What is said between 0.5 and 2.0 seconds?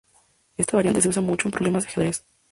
Esta variante se usa mucho en problemas de